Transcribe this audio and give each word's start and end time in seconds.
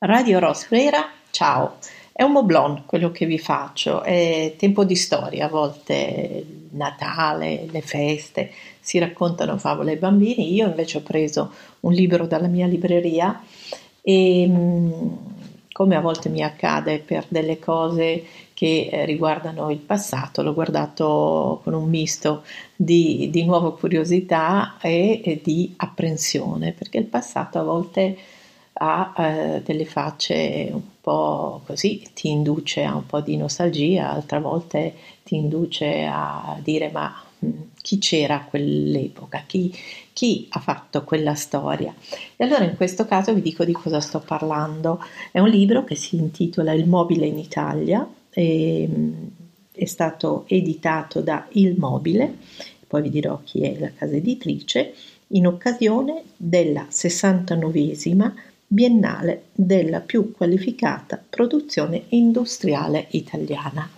Radio 0.00 0.38
Rosbrera, 0.38 1.10
ciao. 1.32 1.78
È 2.12 2.22
un 2.22 2.30
moblon 2.30 2.84
quello 2.86 3.10
che 3.10 3.26
vi 3.26 3.36
faccio, 3.36 4.04
è 4.04 4.54
tempo 4.56 4.84
di 4.84 4.94
storia, 4.94 5.46
a 5.46 5.48
volte 5.48 6.68
Natale, 6.70 7.66
le 7.68 7.80
feste, 7.80 8.52
si 8.78 9.00
raccontano 9.00 9.58
favole 9.58 9.90
ai 9.90 9.96
bambini, 9.96 10.54
io 10.54 10.68
invece 10.68 10.98
ho 10.98 11.00
preso 11.00 11.52
un 11.80 11.92
libro 11.92 12.28
dalla 12.28 12.46
mia 12.46 12.68
libreria 12.68 13.42
e 14.00 14.46
mm, 14.46 15.02
come 15.72 15.96
a 15.96 16.00
volte 16.00 16.28
mi 16.28 16.44
accade 16.44 17.00
per 17.00 17.24
delle 17.26 17.58
cose 17.58 18.22
che 18.54 18.88
eh, 18.92 19.04
riguardano 19.04 19.68
il 19.70 19.78
passato, 19.78 20.44
l'ho 20.44 20.54
guardato 20.54 21.60
con 21.64 21.74
un 21.74 21.88
misto 21.88 22.44
di, 22.76 23.30
di 23.32 23.44
nuova 23.44 23.74
curiosità 23.76 24.76
e, 24.80 25.22
e, 25.24 25.40
di 25.42 25.74
apprensione, 25.76 26.70
perché 26.70 26.98
il 26.98 27.06
passato 27.06 27.58
a 27.58 27.64
volte 27.64 28.16
ha 28.78 29.12
eh, 29.16 29.62
delle 29.64 29.84
facce 29.84 30.68
un 30.72 30.82
po' 31.00 31.62
così, 31.66 32.08
ti 32.14 32.28
induce 32.28 32.84
a 32.84 32.94
un 32.94 33.06
po' 33.06 33.20
di 33.20 33.36
nostalgia, 33.36 34.10
altre 34.10 34.40
volte 34.40 34.94
ti 35.24 35.36
induce 35.36 36.08
a 36.10 36.58
dire 36.62 36.90
ma 36.90 37.12
mm, 37.44 37.50
chi 37.82 37.98
c'era 37.98 38.36
a 38.36 38.44
quell'epoca, 38.44 39.42
chi, 39.46 39.74
chi, 40.12 40.46
ha 40.50 40.60
fatto 40.60 41.02
quella 41.04 41.34
storia. 41.34 41.94
E 42.36 42.44
allora 42.44 42.64
in 42.64 42.76
questo 42.76 43.04
caso 43.06 43.34
vi 43.34 43.42
dico 43.42 43.64
di 43.64 43.72
cosa 43.72 44.00
sto 44.00 44.20
parlando. 44.20 45.00
È 45.30 45.40
un 45.40 45.48
libro 45.48 45.84
che 45.84 45.94
si 45.94 46.16
intitola 46.16 46.72
Il 46.72 46.86
mobile 46.86 47.26
in 47.26 47.38
Italia, 47.38 48.08
e, 48.30 48.88
mm, 48.88 49.26
è 49.72 49.84
stato 49.86 50.44
editato 50.46 51.20
da 51.20 51.46
Il 51.52 51.76
Mobile, 51.78 52.36
poi 52.86 53.02
vi 53.02 53.10
dirò 53.10 53.40
chi 53.44 53.62
è 53.62 53.78
la 53.78 53.92
casa 53.92 54.16
editrice, 54.16 54.94
in 55.32 55.46
occasione 55.46 56.22
della 56.36 56.86
69esima 56.90 58.32
Biennale 58.70 59.46
della 59.52 60.00
più 60.00 60.32
qualificata 60.32 61.20
produzione 61.28 62.04
industriale 62.10 63.06
italiana 63.10 63.88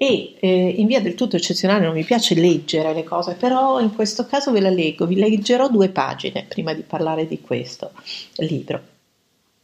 e 0.00 0.34
eh, 0.38 0.74
in 0.76 0.86
via 0.86 1.00
del 1.00 1.16
tutto 1.16 1.34
eccezionale 1.34 1.84
non 1.84 1.94
mi 1.94 2.04
piace 2.04 2.36
leggere 2.36 2.94
le 2.94 3.02
cose, 3.02 3.34
però 3.34 3.80
in 3.80 3.92
questo 3.92 4.26
caso 4.26 4.52
ve 4.52 4.60
la 4.60 4.70
leggo, 4.70 5.06
vi 5.06 5.16
leggerò 5.16 5.68
due 5.68 5.88
pagine 5.88 6.44
prima 6.46 6.72
di 6.72 6.82
parlare 6.82 7.26
di 7.26 7.40
questo 7.40 7.90
libro. 8.36 8.80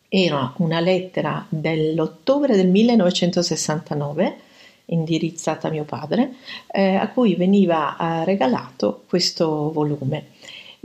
Era 0.08 0.52
una 0.56 0.80
lettera 0.80 1.46
dell'ottobre 1.48 2.56
del 2.56 2.66
1969 2.66 4.36
indirizzata 4.86 5.68
a 5.68 5.70
mio 5.70 5.84
padre, 5.84 6.34
eh, 6.66 6.96
a 6.96 7.08
cui 7.10 7.36
veniva 7.36 7.96
eh, 7.96 8.24
regalato 8.24 9.04
questo 9.06 9.70
volume. 9.70 10.32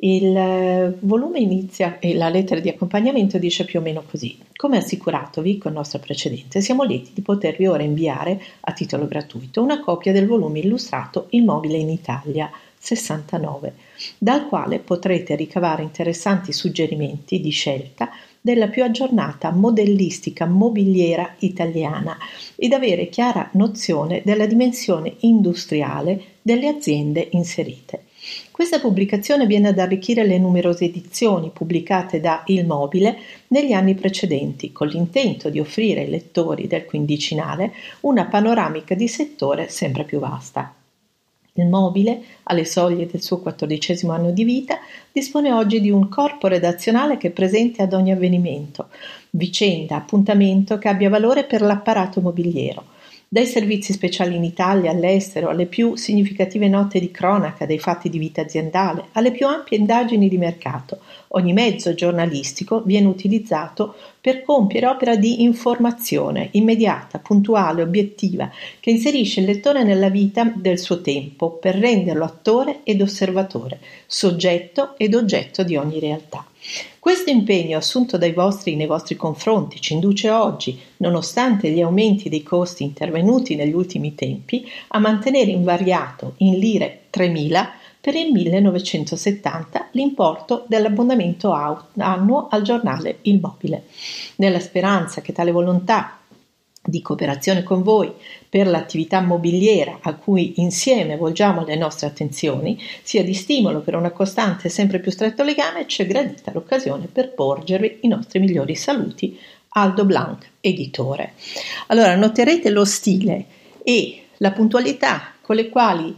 Il 0.01 0.35
eh, 0.35 0.95
volume 0.99 1.39
inizia 1.39 1.99
e 1.99 2.15
la 2.15 2.29
lettera 2.29 2.61
di 2.61 2.69
accompagnamento 2.69 3.37
dice 3.37 3.65
più 3.65 3.79
o 3.79 3.81
meno 3.81 4.03
così. 4.09 4.37
Come 4.55 4.77
assicuratovi 4.77 5.57
con 5.57 5.73
nostra 5.73 5.99
precedente, 5.99 6.61
siamo 6.61 6.83
lieti 6.83 7.11
di 7.13 7.21
potervi 7.21 7.67
ora 7.67 7.83
inviare 7.83 8.41
a 8.61 8.71
titolo 8.71 9.07
gratuito 9.07 9.61
una 9.61 9.81
copia 9.81 10.13
del 10.13 10.27
volume 10.27 10.59
illustrato 10.59 11.27
Il 11.31 11.43
mobile 11.43 11.77
in 11.77 11.89
Italia 11.89 12.49
69, 12.77 13.73
dal 14.17 14.47
quale 14.47 14.79
potrete 14.79 15.35
ricavare 15.35 15.83
interessanti 15.83 16.53
suggerimenti 16.53 17.41
di 17.41 17.49
scelta 17.49 18.09
della 18.49 18.67
più 18.67 18.83
aggiornata 18.83 19.51
modellistica 19.51 20.47
mobiliera 20.47 21.35
italiana 21.39 22.17
ed 22.55 22.73
avere 22.73 23.07
chiara 23.07 23.47
nozione 23.53 24.23
della 24.25 24.47
dimensione 24.47 25.17
industriale 25.19 26.37
delle 26.41 26.67
aziende 26.67 27.27
inserite. 27.33 28.05
Questa 28.49 28.79
pubblicazione 28.79 29.45
viene 29.45 29.67
ad 29.67 29.77
arricchire 29.77 30.25
le 30.25 30.39
numerose 30.39 30.85
edizioni 30.85 31.51
pubblicate 31.53 32.19
da 32.19 32.41
Il 32.47 32.65
Mobile 32.65 33.19
negli 33.49 33.71
anni 33.71 33.93
precedenti, 33.93 34.71
con 34.71 34.87
l'intento 34.87 35.51
di 35.51 35.59
offrire 35.59 36.01
ai 36.01 36.09
lettori 36.09 36.65
del 36.65 36.85
quindicinale 36.85 37.71
una 38.01 38.25
panoramica 38.25 38.95
di 38.95 39.07
settore 39.07 39.69
sempre 39.69 40.05
più 40.05 40.17
vasta. 40.17 40.73
Il 41.59 41.67
Mobile, 41.67 42.21
alle 42.43 42.65
soglie 42.65 43.05
del 43.05 43.21
suo 43.21 43.39
quattordicesimo 43.39 44.13
anno 44.13 44.31
di 44.31 44.43
vita, 44.43 44.79
dispone 45.11 45.51
oggi 45.51 45.81
di 45.81 45.91
un 45.91 46.07
corpo 46.07 46.47
redazionale 46.47 47.17
che 47.17 47.27
è 47.27 47.31
presente 47.31 47.81
ad 47.81 47.93
ogni 47.93 48.11
avvenimento, 48.11 48.87
vicenda, 49.31 49.97
appuntamento 49.97 50.77
che 50.77 50.87
abbia 50.87 51.09
valore 51.09 51.43
per 51.43 51.61
l'apparato 51.61 52.21
mobiliero. 52.21 52.85
Dai 53.31 53.45
servizi 53.45 53.93
speciali 53.93 54.35
in 54.35 54.43
Italia, 54.43 54.89
all'estero, 54.89 55.49
alle 55.49 55.67
più 55.67 55.95
significative 55.95 56.67
note 56.67 56.99
di 56.99 57.11
cronaca 57.11 57.67
dei 57.67 57.77
fatti 57.77 58.09
di 58.09 58.17
vita 58.17 58.41
aziendale, 58.41 59.09
alle 59.11 59.31
più 59.31 59.45
ampie 59.45 59.77
indagini 59.77 60.27
di 60.27 60.37
mercato, 60.37 60.99
ogni 61.29 61.53
mezzo 61.53 61.93
giornalistico 61.93 62.81
viene 62.81 63.07
utilizzato 63.07 63.95
per 64.21 64.43
compiere 64.43 64.87
opera 64.87 65.15
di 65.15 65.43
informazione 65.43 66.49
immediata, 66.51 67.19
puntuale, 67.19 67.81
obiettiva, 67.81 68.49
che 68.79 68.89
inserisce 68.89 69.41
il 69.41 69.45
lettore 69.45 69.83
nella 69.83 70.09
vita 70.09 70.51
del 70.55 70.79
suo 70.79 71.01
tempo 71.01 71.51
per 71.51 71.75
renderlo 71.75 72.23
attore 72.23 72.79
ed 72.83 73.01
osservatore, 73.01 73.79
soggetto 74.07 74.95
ed 74.97 75.13
oggetto 75.13 75.63
di 75.63 75.75
ogni 75.75 75.99
realtà. 75.99 76.45
Questo 76.99 77.29
impegno 77.29 77.77
assunto 77.77 78.17
dai 78.17 78.33
vostri 78.33 78.75
nei 78.75 78.85
vostri 78.85 79.15
confronti 79.15 79.79
ci 79.79 79.93
induce 79.93 80.29
oggi, 80.29 80.77
nonostante 80.97 81.69
gli 81.69 81.81
aumenti 81.81 82.27
dei 82.27 82.43
costi 82.43 82.83
intervenuti 82.83 83.55
negli 83.55 83.73
ultimi 83.73 84.13
tempi, 84.15 84.69
a 84.89 84.99
mantenere 84.99 85.51
invariato 85.51 86.33
in 86.37 86.59
lire 86.59 87.03
3.000 87.11 87.67
per 88.09 88.17
il 88.17 88.31
1970 88.31 89.89
l'importo 89.91 90.65
dell'abbonamento 90.67 91.51
annuo 91.51 92.47
al 92.49 92.63
giornale 92.63 93.19
Il 93.21 93.39
Mobile, 93.39 93.83
nella 94.37 94.59
speranza 94.59 95.21
che 95.21 95.31
tale 95.31 95.51
volontà 95.51 96.17
di 96.81 97.03
cooperazione 97.03 97.61
con 97.61 97.83
voi 97.83 98.11
per 98.49 98.65
l'attività 98.65 99.21
mobiliera 99.21 99.99
a 100.01 100.15
cui 100.15 100.53
insieme 100.55 101.17
volgiamo 101.17 101.63
le 101.63 101.75
nostre 101.75 102.07
attenzioni, 102.07 102.81
sia 103.03 103.23
di 103.23 103.35
stimolo 103.35 103.81
per 103.81 103.93
una 103.93 104.09
costante 104.09 104.69
e 104.69 104.71
sempre 104.71 104.97
più 104.97 105.11
stretto 105.11 105.43
legame, 105.43 105.85
ci 105.85 106.01
è 106.01 106.07
gradita 106.07 106.49
l'occasione 106.51 107.05
per 107.05 107.35
porgervi 107.35 107.99
i 108.01 108.07
nostri 108.07 108.39
migliori 108.39 108.73
saluti. 108.73 109.37
Aldo 109.73 110.03
Blanc, 110.03 110.49
editore. 110.61 111.33
Allora, 111.89 112.15
noterete 112.15 112.71
lo 112.71 112.85
stile 112.85 113.45
e 113.83 114.23
la 114.37 114.51
puntualità 114.51 115.33
con 115.41 115.55
le 115.55 115.69
quali 115.69 116.15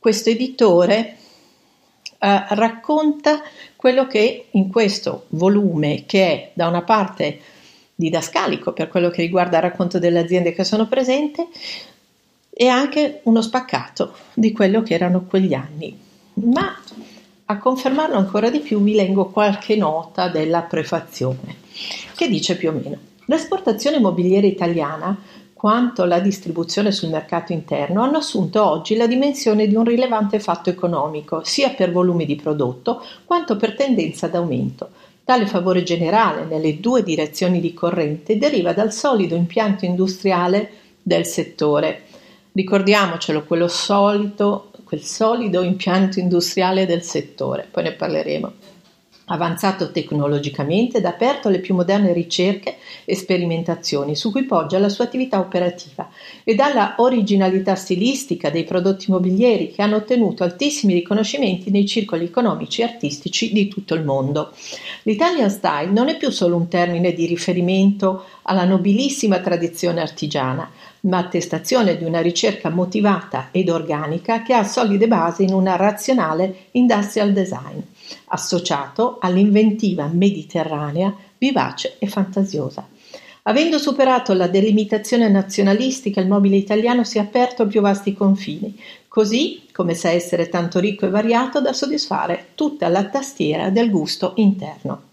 questo 0.00 0.30
editore 0.30 1.16
eh, 2.18 2.44
racconta 2.48 3.42
quello 3.76 4.06
che 4.06 4.46
in 4.52 4.68
questo 4.68 5.26
volume, 5.28 6.04
che 6.06 6.26
è 6.26 6.50
da 6.54 6.66
una 6.68 6.82
parte 6.82 7.38
didascalico 7.94 8.72
per 8.72 8.88
quello 8.88 9.10
che 9.10 9.20
riguarda 9.20 9.58
il 9.58 9.62
racconto 9.62 9.98
delle 9.98 10.20
aziende 10.20 10.54
che 10.54 10.64
sono 10.64 10.88
presenti 10.88 11.46
e 12.48 12.66
anche 12.66 13.20
uno 13.24 13.42
spaccato 13.42 14.14
di 14.34 14.52
quello 14.52 14.82
che 14.82 14.94
erano 14.94 15.26
quegli 15.26 15.52
anni. 15.52 15.96
Ma 16.34 16.80
a 17.44 17.58
confermarlo 17.58 18.16
ancora 18.16 18.48
di 18.48 18.60
più 18.60 18.82
vi 18.82 18.94
leggo 18.94 19.26
qualche 19.26 19.76
nota 19.76 20.28
della 20.28 20.62
prefazione 20.62 21.56
che 22.14 22.28
dice 22.28 22.56
più 22.56 22.70
o 22.70 22.72
meno 22.72 22.98
l'esportazione 23.30 23.96
immobiliare 23.96 24.46
italiana 24.46 25.16
quanto 25.60 26.06
la 26.06 26.20
distribuzione 26.20 26.90
sul 26.90 27.10
mercato 27.10 27.52
interno 27.52 28.02
hanno 28.02 28.16
assunto 28.16 28.64
oggi 28.64 28.96
la 28.96 29.06
dimensione 29.06 29.66
di 29.66 29.74
un 29.74 29.84
rilevante 29.84 30.40
fatto 30.40 30.70
economico, 30.70 31.42
sia 31.44 31.68
per 31.68 31.92
volumi 31.92 32.24
di 32.24 32.34
prodotto 32.34 33.04
quanto 33.26 33.56
per 33.56 33.76
tendenza 33.76 34.26
d'aumento, 34.26 34.88
Tale 35.22 35.44
favore 35.46 35.82
generale 35.82 36.46
nelle 36.46 36.80
due 36.80 37.02
direzioni 37.02 37.60
di 37.60 37.74
corrente 37.74 38.38
deriva 38.38 38.72
dal 38.72 38.90
solido 38.90 39.34
impianto 39.34 39.84
industriale 39.84 40.70
del 41.02 41.26
settore. 41.26 42.04
Ricordiamocelo, 42.52 43.44
quello 43.44 43.68
solito, 43.68 44.70
quel 44.84 45.02
solido 45.02 45.60
impianto 45.60 46.20
industriale 46.20 46.86
del 46.86 47.02
settore, 47.02 47.68
poi 47.70 47.82
ne 47.82 47.92
parleremo 47.92 48.52
avanzato 49.30 49.90
tecnologicamente 49.90 50.98
ed 50.98 51.04
aperto 51.04 51.48
alle 51.48 51.60
più 51.60 51.74
moderne 51.74 52.12
ricerche 52.12 52.76
e 53.04 53.14
sperimentazioni 53.14 54.16
su 54.16 54.30
cui 54.30 54.44
poggia 54.44 54.78
la 54.78 54.88
sua 54.88 55.04
attività 55.04 55.38
operativa 55.38 56.08
e 56.42 56.54
dalla 56.54 56.94
originalità 56.98 57.74
stilistica 57.74 58.50
dei 58.50 58.64
prodotti 58.64 59.10
mobilieri 59.10 59.70
che 59.70 59.82
hanno 59.82 59.96
ottenuto 59.96 60.42
altissimi 60.42 60.94
riconoscimenti 60.94 61.70
nei 61.70 61.86
circoli 61.86 62.24
economici 62.24 62.80
e 62.80 62.84
artistici 62.84 63.52
di 63.52 63.68
tutto 63.68 63.94
il 63.94 64.04
mondo. 64.04 64.52
L'Italian 65.04 65.50
Style 65.50 65.92
non 65.92 66.08
è 66.08 66.16
più 66.16 66.30
solo 66.30 66.56
un 66.56 66.68
termine 66.68 67.12
di 67.12 67.26
riferimento 67.26 68.24
alla 68.42 68.64
nobilissima 68.64 69.38
tradizione 69.38 70.00
artigiana, 70.00 70.68
ma 71.02 71.18
attestazione 71.18 71.96
di 71.96 72.04
una 72.04 72.20
ricerca 72.20 72.68
motivata 72.68 73.48
ed 73.52 73.68
organica 73.68 74.42
che 74.42 74.54
ha 74.54 74.64
solide 74.64 75.06
basi 75.06 75.44
in 75.44 75.54
una 75.54 75.76
razionale 75.76 76.66
industrial 76.72 77.32
design 77.32 77.78
associato 78.26 79.18
all'inventiva 79.20 80.06
mediterranea 80.06 81.14
vivace 81.38 81.96
e 81.98 82.06
fantasiosa. 82.06 82.86
Avendo 83.44 83.78
superato 83.78 84.34
la 84.34 84.48
delimitazione 84.48 85.28
nazionalistica, 85.28 86.20
il 86.20 86.28
mobile 86.28 86.56
italiano 86.56 87.04
si 87.04 87.16
è 87.18 87.22
aperto 87.22 87.62
a 87.62 87.66
più 87.66 87.80
vasti 87.80 88.12
confini, 88.12 88.78
così 89.08 89.62
come 89.72 89.94
sa 89.94 90.10
essere 90.10 90.48
tanto 90.48 90.78
ricco 90.78 91.06
e 91.06 91.10
variato 91.10 91.60
da 91.60 91.72
soddisfare 91.72 92.48
tutta 92.54 92.88
la 92.88 93.06
tastiera 93.06 93.70
del 93.70 93.90
gusto 93.90 94.34
interno. 94.36 95.09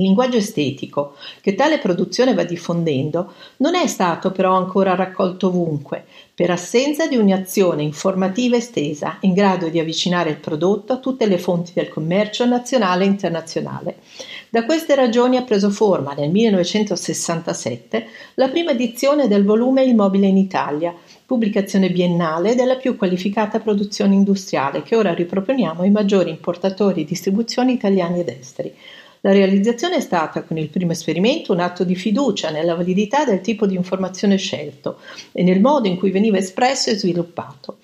Il 0.00 0.06
linguaggio 0.06 0.38
estetico 0.38 1.12
che 1.42 1.54
tale 1.54 1.78
produzione 1.78 2.32
va 2.32 2.44
diffondendo 2.44 3.34
non 3.58 3.74
è 3.74 3.86
stato 3.86 4.32
però 4.32 4.56
ancora 4.56 4.94
raccolto 4.94 5.48
ovunque, 5.48 6.06
per 6.34 6.50
assenza 6.50 7.06
di 7.06 7.16
un'azione 7.16 7.82
informativa 7.82 8.56
estesa 8.56 9.18
in 9.20 9.34
grado 9.34 9.68
di 9.68 9.78
avvicinare 9.78 10.30
il 10.30 10.38
prodotto 10.38 10.94
a 10.94 10.96
tutte 10.96 11.26
le 11.26 11.36
fonti 11.36 11.72
del 11.74 11.90
commercio 11.90 12.46
nazionale 12.46 13.04
e 13.04 13.08
internazionale. 13.08 13.96
Da 14.48 14.64
queste 14.64 14.94
ragioni 14.94 15.36
ha 15.36 15.42
preso 15.42 15.68
forma 15.68 16.14
nel 16.14 16.30
1967 16.30 18.06
la 18.36 18.48
prima 18.48 18.70
edizione 18.70 19.28
del 19.28 19.44
volume 19.44 19.84
Il 19.84 19.94
mobile 19.94 20.28
in 20.28 20.38
Italia, 20.38 20.94
pubblicazione 21.26 21.90
biennale 21.90 22.54
della 22.54 22.76
più 22.76 22.96
qualificata 22.96 23.60
produzione 23.60 24.14
industriale 24.14 24.82
che 24.82 24.96
ora 24.96 25.12
riproponiamo 25.12 25.82
ai 25.82 25.90
maggiori 25.90 26.30
importatori 26.30 27.02
e 27.02 27.04
distribuzioni 27.04 27.74
italiani 27.74 28.20
ed 28.20 28.28
esteri. 28.30 28.74
La 29.22 29.32
realizzazione 29.32 29.96
è 29.96 30.00
stata, 30.00 30.44
con 30.44 30.56
il 30.56 30.68
primo 30.68 30.92
esperimento, 30.92 31.52
un 31.52 31.60
atto 31.60 31.84
di 31.84 31.94
fiducia 31.94 32.50
nella 32.50 32.74
validità 32.74 33.24
del 33.24 33.42
tipo 33.42 33.66
di 33.66 33.74
informazione 33.74 34.36
scelto 34.36 34.98
e 35.32 35.42
nel 35.42 35.60
modo 35.60 35.88
in 35.88 35.98
cui 35.98 36.10
veniva 36.10 36.38
espresso 36.38 36.90
e 36.90 36.96
sviluppato. 36.96 37.78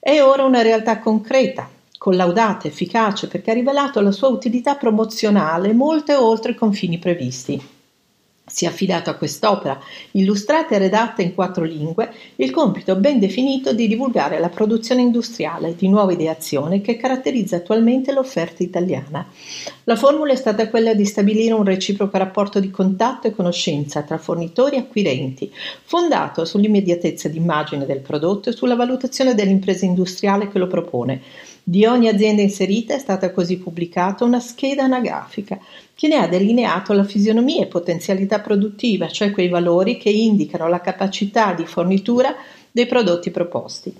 È 0.00 0.20
ora 0.20 0.44
una 0.44 0.62
realtà 0.62 0.98
concreta, 0.98 1.70
collaudata, 1.96 2.66
efficace, 2.66 3.28
perché 3.28 3.52
ha 3.52 3.54
rivelato 3.54 4.00
la 4.00 4.10
sua 4.10 4.28
utilità 4.28 4.74
promozionale 4.74 5.72
molte 5.72 6.14
oltre 6.14 6.52
i 6.52 6.56
confini 6.56 6.98
previsti 6.98 7.80
si 8.44 8.64
è 8.64 8.68
affidato 8.68 9.08
a 9.08 9.14
quest'opera, 9.14 9.78
illustrata 10.12 10.74
e 10.74 10.78
redatta 10.78 11.22
in 11.22 11.32
quattro 11.32 11.64
lingue, 11.64 12.12
il 12.36 12.50
compito 12.50 12.96
ben 12.96 13.18
definito 13.18 13.72
di 13.72 13.86
divulgare 13.86 14.40
la 14.40 14.48
produzione 14.48 15.00
industriale 15.00 15.76
di 15.76 15.88
nuova 15.88 16.12
ideazione 16.12 16.80
che 16.80 16.96
caratterizza 16.96 17.56
attualmente 17.56 18.12
l'offerta 18.12 18.62
italiana. 18.62 19.26
La 19.84 19.96
formula 19.96 20.32
è 20.32 20.36
stata 20.36 20.68
quella 20.68 20.92
di 20.92 21.04
stabilire 21.04 21.54
un 21.54 21.64
reciproco 21.64 22.18
rapporto 22.18 22.58
di 22.58 22.70
contatto 22.70 23.28
e 23.28 23.34
conoscenza 23.34 24.02
tra 24.02 24.18
fornitori 24.18 24.76
e 24.76 24.80
acquirenti, 24.80 25.52
fondato 25.84 26.44
sull'immediatezza 26.44 27.28
d'immagine 27.28 27.86
del 27.86 28.00
prodotto 28.00 28.48
e 28.48 28.52
sulla 28.52 28.76
valutazione 28.76 29.34
dell'impresa 29.34 29.84
industriale 29.84 30.48
che 30.48 30.58
lo 30.58 30.66
propone. 30.66 31.22
Di 31.64 31.86
ogni 31.86 32.08
azienda 32.08 32.42
inserita 32.42 32.94
è 32.94 32.98
stata 32.98 33.30
così 33.30 33.56
pubblicata 33.56 34.24
una 34.24 34.40
scheda 34.40 34.82
anagrafica 34.82 35.60
che 35.94 36.08
ne 36.08 36.16
ha 36.16 36.26
delineato 36.26 36.92
la 36.92 37.04
fisionomia 37.04 37.62
e 37.62 37.66
potenzialità 37.66 38.40
produttiva, 38.40 39.06
cioè 39.06 39.30
quei 39.30 39.48
valori 39.48 39.96
che 39.96 40.10
indicano 40.10 40.66
la 40.66 40.80
capacità 40.80 41.52
di 41.52 41.64
fornitura 41.64 42.34
dei 42.72 42.86
prodotti 42.86 43.30
proposti. 43.30 43.94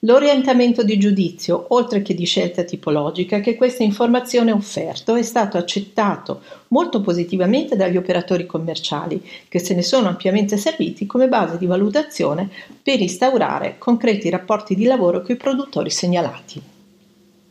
L'orientamento 0.00 0.82
di 0.82 0.98
giudizio, 0.98 1.64
oltre 1.68 2.02
che 2.02 2.12
di 2.12 2.26
scelta 2.26 2.64
tipologica, 2.64 3.40
che 3.40 3.54
questa 3.54 3.82
informazione 3.82 4.50
ha 4.50 4.54
offerto 4.54 5.14
è 5.14 5.22
stato 5.22 5.56
accettato 5.56 6.42
molto 6.68 7.00
positivamente 7.00 7.76
dagli 7.76 7.96
operatori 7.96 8.44
commerciali, 8.44 9.26
che 9.48 9.58
se 9.58 9.74
ne 9.74 9.82
sono 9.82 10.08
ampiamente 10.08 10.58
serviti 10.58 11.06
come 11.06 11.28
base 11.28 11.56
di 11.56 11.64
valutazione 11.64 12.50
per 12.82 13.00
instaurare 13.00 13.76
concreti 13.78 14.28
rapporti 14.28 14.74
di 14.74 14.84
lavoro 14.84 15.22
con 15.22 15.34
i 15.34 15.38
produttori 15.38 15.88
segnalati. 15.88 16.74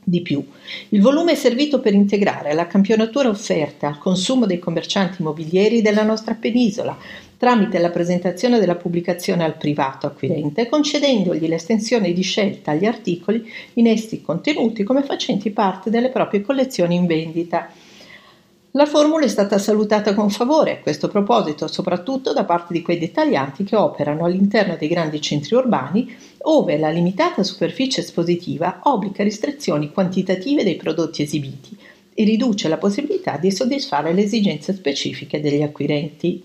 Di 0.07 0.21
più, 0.21 0.45
il 0.89 1.01
volume 1.01 1.31
è 1.31 1.35
servito 1.35 1.79
per 1.79 1.95
integrare 1.95 2.53
la 2.53 2.67
campionatura 2.67 3.27
offerta 3.27 3.87
al 3.87 3.97
consumo 3.97 4.45
dei 4.45 4.59
commercianti 4.59 5.23
immobilieri 5.23 5.81
della 5.81 6.03
nostra 6.03 6.35
penisola 6.35 6.95
tramite 7.37 7.79
la 7.79 7.89
presentazione 7.89 8.59
della 8.59 8.75
pubblicazione 8.75 9.43
al 9.43 9.57
privato 9.57 10.05
acquirente, 10.05 10.69
concedendogli 10.69 11.47
l'estensione 11.47 12.13
di 12.13 12.21
scelta 12.21 12.69
agli 12.69 12.85
articoli 12.85 13.51
in 13.73 13.87
essi 13.87 14.21
contenuti 14.21 14.83
come 14.83 15.01
facenti 15.01 15.49
parte 15.49 15.89
delle 15.89 16.09
proprie 16.09 16.41
collezioni 16.41 16.93
in 16.93 17.07
vendita. 17.07 17.71
La 18.75 18.85
formula 18.85 19.23
è 19.23 19.29
stata 19.29 19.57
salutata 19.57 20.13
con 20.13 20.29
favore 20.29 20.73
a 20.73 20.79
questo 20.79 21.07
proposito, 21.07 21.65
soprattutto 21.65 22.33
da 22.33 22.43
parte 22.43 22.73
di 22.73 22.81
quei 22.81 22.97
dettaglianti 22.97 23.63
che 23.63 23.77
operano 23.77 24.25
all'interno 24.25 24.75
dei 24.77 24.89
grandi 24.89 25.21
centri 25.21 25.55
urbani, 25.55 26.13
ove 26.39 26.77
la 26.77 26.89
limitata 26.89 27.41
superficie 27.41 28.01
espositiva 28.01 28.81
obbliga 28.83 29.23
restrizioni 29.23 29.93
quantitative 29.93 30.65
dei 30.65 30.75
prodotti 30.75 31.21
esibiti 31.21 31.77
e 32.13 32.25
riduce 32.25 32.67
la 32.67 32.75
possibilità 32.75 33.37
di 33.37 33.49
soddisfare 33.49 34.11
le 34.11 34.23
esigenze 34.23 34.73
specifiche 34.73 35.39
degli 35.39 35.61
acquirenti. 35.61 36.43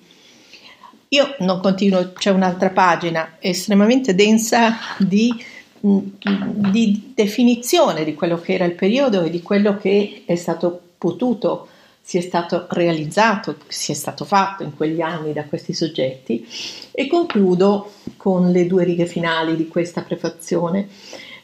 Io 1.08 1.34
non 1.40 1.60
continuo, 1.60 2.12
c'è 2.12 2.30
un'altra 2.30 2.70
pagina 2.70 3.38
estremamente 3.40 4.14
densa 4.14 4.76
di, 4.98 5.34
di 5.80 7.10
definizione 7.12 8.04
di 8.04 8.14
quello 8.14 8.40
che 8.40 8.52
era 8.52 8.66
il 8.66 8.74
periodo 8.74 9.22
e 9.22 9.30
di 9.30 9.42
quello 9.42 9.76
che 9.76 10.22
è 10.24 10.36
stato 10.36 10.80
potuto 10.96 11.66
si 12.02 12.18
è 12.18 12.20
stato 12.20 12.66
realizzato, 12.70 13.56
si 13.68 13.92
è 13.92 13.94
stato 13.94 14.24
fatto 14.24 14.62
in 14.62 14.74
quegli 14.74 15.00
anni 15.00 15.32
da 15.32 15.44
questi 15.44 15.72
soggetti 15.72 16.46
e 16.90 17.06
concludo 17.06 17.92
con 18.16 18.50
le 18.50 18.66
due 18.66 18.84
righe 18.84 19.06
finali 19.06 19.56
di 19.56 19.68
questa 19.68 20.02
prefazione. 20.02 20.88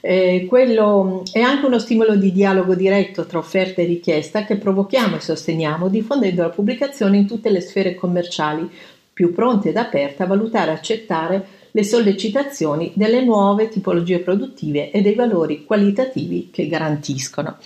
Eh, 0.00 0.46
quello 0.48 1.22
è 1.32 1.40
anche 1.40 1.66
uno 1.66 1.78
stimolo 1.78 2.14
di 2.14 2.30
dialogo 2.30 2.74
diretto 2.74 3.26
tra 3.26 3.38
offerta 3.38 3.82
e 3.82 3.86
richiesta 3.86 4.44
che 4.44 4.56
provochiamo 4.56 5.16
e 5.16 5.20
sosteniamo 5.20 5.88
diffondendo 5.88 6.42
la 6.42 6.50
pubblicazione 6.50 7.16
in 7.16 7.26
tutte 7.26 7.50
le 7.50 7.60
sfere 7.60 7.94
commerciali 7.94 8.70
più 9.12 9.32
pronte 9.32 9.70
ed 9.70 9.76
aperte 9.76 10.22
a 10.22 10.26
valutare 10.26 10.70
e 10.70 10.74
accettare 10.74 11.46
le 11.70 11.84
sollecitazioni 11.84 12.92
delle 12.94 13.24
nuove 13.24 13.68
tipologie 13.68 14.18
produttive 14.18 14.90
e 14.90 15.00
dei 15.00 15.14
valori 15.14 15.64
qualitativi 15.64 16.50
che 16.52 16.66
garantiscono. 16.68 17.56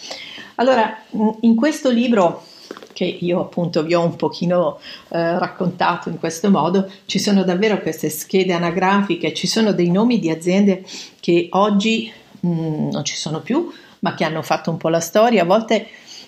Allora, 0.56 1.02
in 1.40 1.54
questo 1.54 1.90
libro 1.90 2.43
che 2.93 3.05
io 3.05 3.40
appunto 3.40 3.82
vi 3.82 3.94
ho 3.94 4.05
un 4.05 4.17
pochino 4.17 4.78
eh, 5.08 5.38
raccontato 5.38 6.08
in 6.08 6.19
questo 6.19 6.50
modo, 6.50 6.90
ci 7.06 7.19
sono 7.19 7.44
davvero 7.44 7.81
queste 7.81 8.11
schede 8.11 8.52
anagrafiche, 8.52 9.32
ci 9.32 9.46
sono 9.46 9.72
dei 9.72 9.90
nomi 9.90 10.19
di 10.19 10.31
aziende 10.31 10.84
che 11.20 11.49
oggi 11.52 12.12
mh, 12.40 12.49
mm, 12.49 12.90
non 12.90 13.05
ci 13.05 13.17
sono 13.17 13.40
più, 13.40 13.70
ma 14.00 14.14
che 14.14 14.25
hanno 14.25 14.43
fatto 14.43 14.70
un 14.70 14.76
po' 14.76 14.88
la 14.88 15.00
storia, 15.00 15.43
a 15.43 15.46
volte 15.46 15.87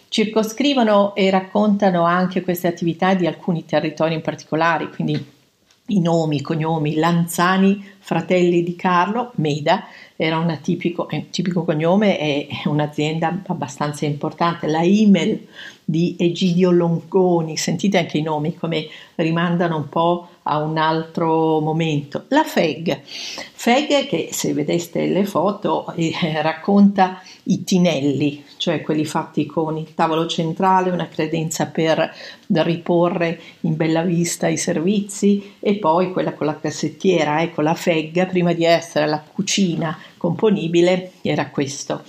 circoscrivono 0.09 1.15
e 1.15 1.31
raccontano 1.31 2.05
anche 2.05 2.43
queste 2.43 2.69
attività 2.69 3.15
di 3.15 3.27
alcuni 3.27 3.65
territori 3.65 4.15
in 4.15 4.21
particolare, 4.21 4.89
quindi 4.89 5.41
i 5.87 6.01
nomi, 6.01 6.37
i 6.37 6.41
cognomi, 6.41 6.95
Lanzani, 6.95 7.85
fratelli 7.99 8.63
di 8.63 8.77
Carlo, 8.77 9.33
Meda, 9.37 9.85
era 10.17 10.39
un 10.39 10.59
tipico, 10.63 11.09
un 11.11 11.31
tipico 11.31 11.65
cognome 11.65 12.19
e 12.19 12.49
un'azienda 12.65 13.43
abbastanza 13.47 14.07
importante, 14.07 14.67
la 14.69 14.83
Imel 14.83 15.47
di 15.85 16.17
Egidio 16.19 16.71
Longoni, 16.71 17.57
sentite 17.57 17.99
anche 17.99 18.19
i 18.19 18.23
nomi 18.23 18.55
come 18.55 18.87
rimandano 19.17 19.77
un 19.77 19.89
po' 19.89 20.29
a 20.45 20.59
un 20.59 20.79
altro 20.79 21.61
momento. 21.61 22.25
La 22.29 22.43
FEG, 22.45 23.01
FEG 23.03 24.07
che 24.07 24.29
se 24.33 24.53
vedeste 24.53 25.07
le 25.07 25.25
foto 25.25 25.93
eh, 25.95 26.13
racconta 26.43 27.21
i 27.45 27.65
tinelli, 27.65 28.45
cioè 28.57 28.83
quelli 28.83 29.05
fatti 29.05 29.47
con 29.47 29.77
il 29.77 29.95
tavolo 29.95 30.27
centrale, 30.27 30.91
una 30.91 31.09
credenza 31.09 31.67
per 31.67 32.13
riporre 32.47 33.41
in 33.61 33.77
bella 33.77 34.03
vista 34.03 34.49
i 34.49 34.57
servizi 34.57 35.55
e 35.59 35.77
poi 35.77 36.13
quella 36.13 36.35
con 36.35 36.47
la 36.47 36.59
cassettiera, 36.59 37.43
ecco 37.43 37.63
la 37.63 37.75
FEG 37.75 38.27
prima 38.27 38.53
di 38.53 38.65
essere 38.65 39.07
la 39.07 39.23
cucina 39.23 39.99
componibile 40.17 41.13
era 41.23 41.49
questo. 41.51 42.03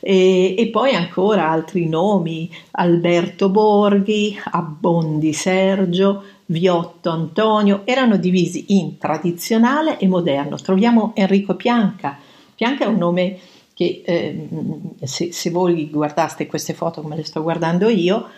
E, 0.00 0.54
e, 0.56 0.68
poi 0.68 0.94
ancora 0.94 1.50
altri 1.50 1.86
nomi, 1.86 2.50
Alberto 2.72 3.50
Borghi, 3.50 4.36
Abbondi 4.42 5.34
Sergio, 5.34 6.22
Viotto 6.50 7.10
Antonio, 7.10 7.82
erano 7.84 8.16
divisi 8.16 8.76
in 8.76 8.98
tradizionale 8.98 9.98
e 9.98 10.08
moderno. 10.08 10.56
Troviamo 10.56 11.12
Enrico 11.14 11.54
Pianca. 11.54 12.18
Pianca 12.56 12.84
è 12.84 12.88
un 12.88 12.96
nome 12.96 13.38
che 13.72 14.02
eh, 14.04 14.48
se, 15.04 15.32
se 15.32 15.50
voi 15.50 15.88
guardaste 15.88 16.48
queste 16.48 16.74
foto 16.74 17.02
come 17.02 17.14
le 17.14 17.24
sto 17.24 17.40
guardando 17.40 17.88
io, 17.88 18.28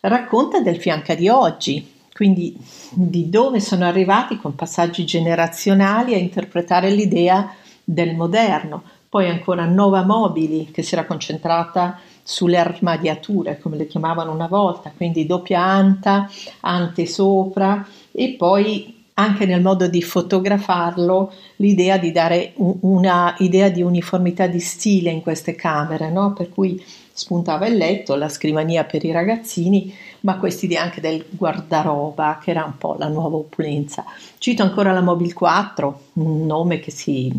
racconta 0.00 0.60
del 0.60 0.80
Fianca 0.80 1.14
di 1.14 1.28
oggi, 1.28 1.86
quindi 2.14 2.56
di 2.90 3.28
dove 3.28 3.60
sono 3.60 3.84
arrivati 3.84 4.38
con 4.38 4.54
passaggi 4.54 5.04
generazionali 5.04 6.14
a 6.14 6.18
interpretare 6.18 6.90
l'idea 6.90 7.54
del 7.84 8.16
moderno. 8.16 8.82
Poi 9.16 9.30
ancora 9.30 9.64
Nova 9.64 10.02
Mobili 10.04 10.70
che 10.70 10.82
si 10.82 10.92
era 10.92 11.06
concentrata 11.06 11.98
sulle 12.22 12.58
armadiature, 12.58 13.58
come 13.58 13.78
le 13.78 13.86
chiamavano 13.86 14.30
una 14.30 14.46
volta, 14.46 14.92
quindi 14.94 15.24
doppia 15.24 15.62
anta, 15.62 16.30
ante 16.60 17.06
sopra 17.06 17.88
e 18.12 18.34
poi 18.36 19.06
anche 19.14 19.46
nel 19.46 19.62
modo 19.62 19.88
di 19.88 20.02
fotografarlo 20.02 21.32
l'idea 21.56 21.96
di 21.96 22.12
dare 22.12 22.52
una 22.56 23.34
idea 23.38 23.70
di 23.70 23.80
uniformità 23.80 24.46
di 24.48 24.60
stile 24.60 25.08
in 25.08 25.22
queste 25.22 25.54
camere, 25.54 26.10
no? 26.10 26.34
per 26.34 26.50
cui 26.50 26.84
spuntava 27.10 27.66
il 27.68 27.78
letto, 27.78 28.16
la 28.16 28.28
scrivania 28.28 28.84
per 28.84 29.02
i 29.02 29.12
ragazzini, 29.12 29.94
ma 30.20 30.36
quest'idea 30.36 30.82
anche 30.82 31.00
del 31.00 31.24
guardaroba 31.30 32.38
che 32.42 32.50
era 32.50 32.64
un 32.64 32.76
po' 32.76 32.96
la 32.98 33.08
nuova 33.08 33.38
opulenza. 33.38 34.04
Cito 34.36 34.62
ancora 34.62 34.92
la 34.92 35.00
Mobil 35.00 35.32
4, 35.32 36.00
un 36.14 36.44
nome 36.44 36.80
che, 36.80 36.90
si, 36.90 37.32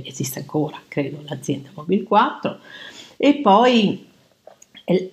che 0.00 0.08
esiste 0.08 0.40
ancora, 0.40 0.80
credo, 0.88 1.18
l'azienda 1.26 1.70
Mobil 1.74 2.04
4, 2.04 2.58
e 3.16 3.34
poi 3.36 4.06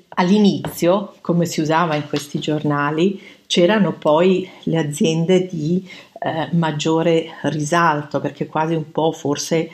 all'inizio, 0.09 1.15
come 1.21 1.45
si 1.45 1.62
usava 1.62 1.95
in 1.95 2.07
questi 2.07 2.39
giornali, 2.39 3.21
c'erano 3.45 3.93
poi 3.93 4.50
le 4.63 4.77
aziende 4.77 5.48
di 5.48 5.88
eh, 6.21 6.50
maggiore 6.53 7.31
risalto, 7.43 8.19
perché 8.19 8.48
quasi 8.48 8.74
un 8.74 8.91
po' 8.91 9.12
forse 9.12 9.69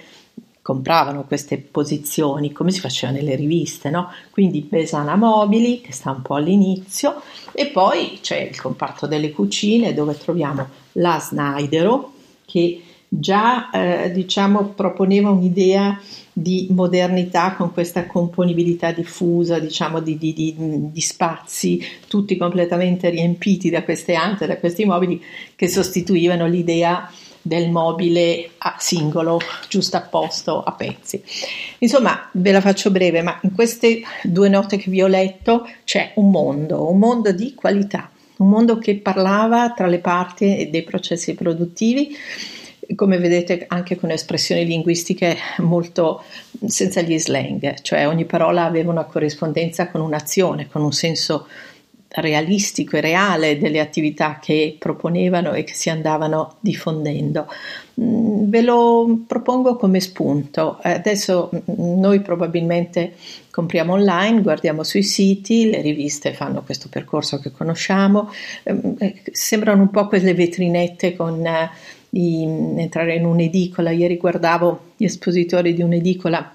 compravano 0.62 1.25
queste 1.25 1.57
posizioni 1.57 2.51
come 2.51 2.71
si 2.71 2.79
faceva 2.79 3.12
nelle 3.12 3.35
riviste, 3.35 3.91
no? 3.91 4.12
Quindi 4.31 4.62
Besana 4.62 5.15
Mobili 5.15 5.79
che 5.81 5.93
sta 5.93 6.09
un 6.09 6.24
po' 6.24 6.33
all'inizio 6.33 7.21
e 7.51 7.67
poi 7.67 8.17
c'è 8.19 8.39
il 8.39 8.59
comparto 8.59 9.05
delle 9.05 9.31
cucine 9.31 9.93
dove 9.93 10.17
troviamo 10.17 10.67
la 10.93 11.19
Snydero 11.19 12.13
che 12.45 12.81
già 13.19 13.69
eh, 13.69 14.12
diciamo 14.12 14.69
proponeva 14.69 15.29
un'idea 15.29 16.00
di 16.38 16.67
modernità 16.72 17.53
con 17.55 17.72
questa 17.72 18.05
componibilità 18.07 18.91
diffusa, 18.91 19.57
diciamo 19.57 20.01
di, 20.01 20.17
di, 20.17 20.34
di, 20.34 20.55
di, 20.57 21.01
spazi 21.01 21.81
tutti 22.07 22.36
completamente 22.36 23.10
riempiti 23.10 23.69
da 23.69 23.84
queste 23.84 24.15
ante, 24.15 24.45
da 24.45 24.57
questi 24.57 24.84
mobili 24.84 25.24
che 25.55 25.69
sostituivano 25.69 26.45
l'idea 26.45 27.10
del 27.41 27.69
mobile 27.69 28.50
a 28.57 28.75
singolo, 28.79 29.39
giusto 29.69 29.98
a 29.98 30.01
posto, 30.01 30.62
a 30.62 30.74
pezzi. 30.74 31.24
Insomma, 31.77 32.27
ve 32.34 32.51
la 32.51 32.60
faccio 32.60 32.91
breve, 32.91 33.22
ma 33.22 33.39
in 33.43 33.53
queste 33.53 34.01
due 34.24 34.50
note 34.50 34.77
che 34.77 34.89
vi 34.89 35.01
ho 35.01 35.07
letto 35.07 35.65
c'è 35.84 36.12
un 36.15 36.31
mondo, 36.31 36.89
un 36.89 36.98
mondo 36.98 37.31
di 37.31 37.53
qualità, 37.53 38.10
un 38.38 38.50
mondo 38.50 38.77
che 38.77 38.95
parlava 38.95 39.72
tra 39.72 39.88
le 39.88 40.00
parti 40.00 40.69
dei 40.69 40.84
processi 40.84 41.34
produttivi 41.36 42.13
come 42.96 43.18
vedete 43.18 43.65
anche 43.68 43.96
con 43.96 44.12
espressioni 44.12 44.65
linguistiche 44.65 45.36
molto 45.58 46.24
senza 46.65 47.01
gli 47.01 47.18
slang, 47.18 47.82
cioè 47.82 48.08
ogni 48.08 48.25
parola 48.25 48.65
aveva 48.65 48.92
una 48.92 49.06
corrispondenza 49.06 49.89
con 49.89 50.01
un'azione, 50.01 50.68
con 50.68 50.84
un 50.84 50.92
senso 50.92 51.48
realistico 52.15 52.98
e 52.98 53.01
reale 53.01 53.57
delle 53.57 53.79
attività 53.79 54.39
che 54.41 54.75
proponevano 54.77 55.53
e 55.53 55.63
che 55.63 55.74
si 55.74 55.89
andavano 55.89 56.55
diffondendo. 56.60 57.48
Mm, 58.00 58.50
ve 58.50 58.62
lo 58.62 59.24
propongo 59.27 59.75
come 59.75 60.00
spunto. 60.00 60.79
Adesso 60.81 61.50
mm, 61.53 62.00
noi 62.00 62.22
probabilmente 62.22 63.13
compriamo 63.50 63.93
online, 63.93 64.41
guardiamo 64.41 64.84
sui 64.84 65.03
siti, 65.03 65.69
le 65.69 65.81
riviste 65.81 66.34
fanno 66.34 66.63
questo 66.63 66.89
percorso 66.89 67.39
che 67.39 67.51
conosciamo, 67.51 68.31
ehm, 68.63 68.95
eh, 69.00 69.22
sembrano 69.31 69.81
un 69.81 69.89
po' 69.89 70.07
quelle 70.07 70.34
vetrinette 70.34 71.15
con 71.15 71.45
eh, 71.45 71.69
entrare 72.12 73.15
in 73.15 73.25
un'edicola. 73.25 73.91
Ieri 73.91 74.17
guardavo 74.17 74.93
gli 74.98 75.05
espositori 75.05 75.74
di 75.74 75.81
un'edicola 75.81 76.54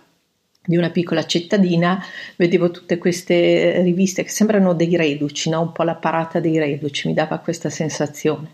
di 0.63 0.77
una 0.77 0.91
piccola 0.91 1.25
cittadina, 1.25 2.05
vedevo 2.37 2.71
tutte 2.71 2.99
queste 2.99 3.81
riviste 3.83 4.23
che 4.23 4.29
sembrano 4.29 4.75
dei 4.75 4.95
reduci, 4.95 5.49
no? 5.49 5.63
un 5.63 5.73
po' 5.73 5.83
la 5.83 5.95
parata 5.95 6.39
dei 6.39 6.59
reduci, 6.59 7.09
mi 7.09 7.15
dava 7.15 7.39
questa 7.39 7.71
sensazione, 7.71 8.53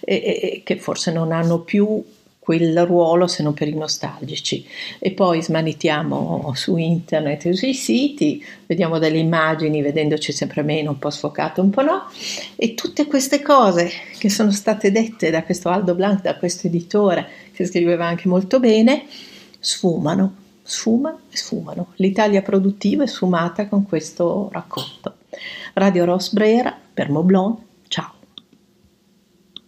e, 0.00 0.14
e, 0.14 0.62
che 0.64 0.78
forse 0.78 1.12
non 1.12 1.30
hanno 1.30 1.60
più 1.60 2.02
quel 2.38 2.84
ruolo 2.86 3.28
se 3.28 3.44
non 3.44 3.54
per 3.54 3.68
i 3.68 3.74
nostalgici. 3.74 4.66
E 4.98 5.12
poi 5.12 5.40
smanitiamo 5.42 6.52
su 6.56 6.76
internet 6.76 7.46
e 7.46 7.52
sui 7.52 7.74
siti, 7.74 8.44
vediamo 8.66 8.98
delle 8.98 9.18
immagini, 9.18 9.80
vedendoci 9.80 10.32
sempre 10.32 10.62
meno, 10.62 10.90
un 10.90 10.98
po' 10.98 11.10
sfocato, 11.10 11.62
un 11.62 11.70
po' 11.70 11.82
no, 11.82 12.10
e 12.56 12.74
tutte 12.74 13.06
queste 13.06 13.42
cose 13.42 13.90
che 14.18 14.28
sono 14.28 14.50
state 14.50 14.90
dette 14.90 15.30
da 15.30 15.44
questo 15.44 15.68
Aldo 15.68 15.94
Blanc, 15.94 16.22
da 16.22 16.34
questo 16.36 16.66
editore 16.66 17.28
che 17.52 17.64
scriveva 17.64 18.06
anche 18.06 18.26
molto 18.26 18.58
bene, 18.58 19.04
sfumano, 19.60 20.41
sfumano 20.62 21.20
e 21.30 21.36
sfumano. 21.36 21.92
L'Italia 21.96 22.42
produttiva 22.42 23.04
è 23.04 23.06
sfumata 23.06 23.68
con 23.68 23.86
questo 23.86 24.48
racconto. 24.52 25.16
Radio 25.74 26.04
Ross 26.04 26.32
Brera 26.32 26.76
per 26.92 27.10
Moblon 27.10 27.56